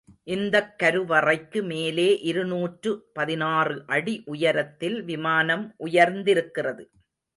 [0.23, 6.85] இந்தக் கருவறைக்கு மேலே இருநூற்று பதினாறு அடி உயரத்தில் விமானம் உயர்ந்திருக்கிறது.